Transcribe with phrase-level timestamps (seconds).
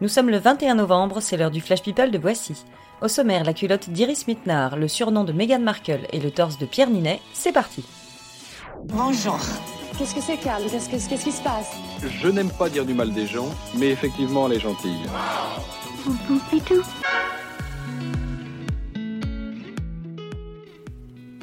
[0.00, 2.64] Nous sommes le 21 novembre, c'est l'heure du Flash People de Voici.
[3.02, 6.66] Au sommaire, la culotte d'Iris Mitnard, le surnom de Meghan Markle et le torse de
[6.66, 7.84] Pierre Ninet, c'est parti.
[8.84, 9.38] Bonjour.
[9.98, 11.70] Qu'est-ce que c'est, Carl Qu'est-ce que- qu'est-ce qui se passe?
[12.02, 15.00] Je n'aime pas dire du mal des gens, mais effectivement, elle est gentille.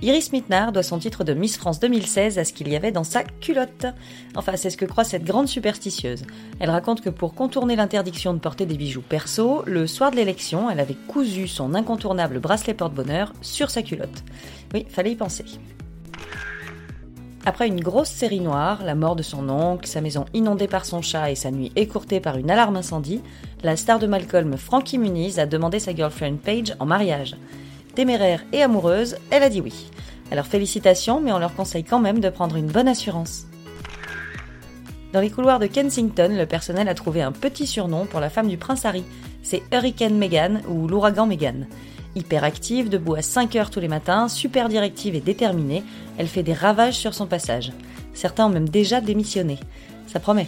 [0.03, 3.03] Iris Mitnard doit son titre de Miss France 2016 à ce qu'il y avait dans
[3.03, 3.87] sa culotte.
[4.35, 6.21] Enfin, c'est ce que croit cette grande superstitieuse.
[6.59, 10.69] Elle raconte que pour contourner l'interdiction de porter des bijoux perso, le soir de l'élection,
[10.69, 14.23] elle avait cousu son incontournable bracelet porte-bonheur sur sa culotte.
[14.71, 15.45] Oui, fallait y penser.
[17.43, 21.01] Après une grosse série noire, la mort de son oncle, sa maison inondée par son
[21.01, 23.21] chat et sa nuit écourtée par une alarme incendie,
[23.63, 27.35] la star de Malcolm, Frankie Muniz, a demandé sa girlfriend Paige en mariage.
[27.97, 29.89] Téméraire et amoureuse, elle a dit oui.
[30.29, 33.47] Alors félicitations, mais on leur conseille quand même de prendre une bonne assurance.
[35.13, 38.49] Dans les couloirs de Kensington, le personnel a trouvé un petit surnom pour la femme
[38.49, 39.03] du prince Harry.
[39.41, 41.65] C'est Hurricane Meghan ou l'ouragan Meghan.
[42.15, 45.83] Hyperactive, debout à 5 heures tous les matins, super directive et déterminée,
[46.19, 47.71] elle fait des ravages sur son passage.
[48.13, 49.57] Certains ont même déjà démissionné.
[50.05, 50.45] Ça promet.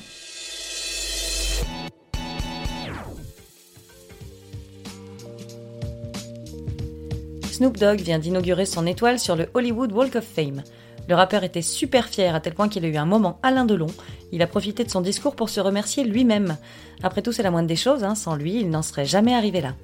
[7.59, 10.63] Snoop Dogg vient d'inaugurer son étoile sur le Hollywood Walk of Fame.
[11.09, 13.87] Le rappeur était super fier à tel point qu'il a eu un moment Alain Delon.
[14.31, 16.55] Il a profité de son discours pour se remercier lui-même.
[17.03, 18.15] Après tout, c'est la moindre des choses, hein.
[18.15, 19.75] sans lui, il n'en serait jamais arrivé là.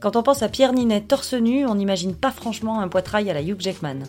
[0.00, 3.32] Quand on pense à Pierre Ninet torse nu, on n'imagine pas franchement un poitrail à
[3.32, 4.00] la Hugh Jackman.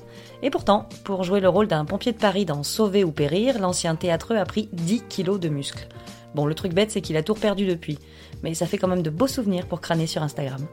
[0.43, 3.95] Et pourtant, pour jouer le rôle d'un pompier de Paris dans Sauver ou Périr, l'ancien
[3.95, 5.87] théâtreux a pris 10 kilos de muscles.
[6.35, 7.97] Bon, le truc bête, c'est qu'il a tout perdu depuis.
[8.43, 10.67] Mais ça fait quand même de beaux souvenirs pour crâner sur Instagram.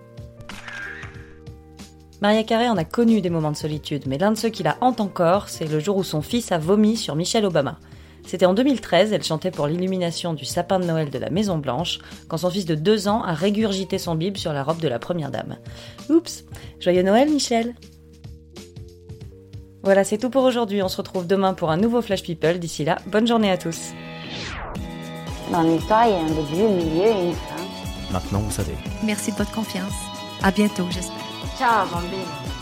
[2.20, 4.76] Maria Carré en a connu des moments de solitude, mais l'un de ceux qui la
[4.80, 7.78] hante encore, c'est le jour où son fils a vomi sur Michelle Obama.
[8.26, 12.00] C'était en 2013, elle chantait pour l'illumination du sapin de Noël de la Maison Blanche,
[12.26, 14.98] quand son fils de 2 ans a régurgité son bib sur la robe de la
[14.98, 15.58] première dame.
[16.10, 16.44] Oups
[16.80, 17.74] Joyeux Noël, Michel
[19.84, 20.82] Voilà, c'est tout pour aujourd'hui.
[20.82, 22.58] On se retrouve demain pour un nouveau Flash People.
[22.58, 23.92] D'ici là, bonne journée à tous.
[25.52, 28.12] Dans l'histoire, il y a un début, un milieu et une fin.
[28.12, 28.74] Maintenant, vous savez.
[29.04, 29.94] Merci de votre confiance.
[30.42, 31.27] À bientôt, j'espère.
[31.56, 32.57] Ciao, bambini.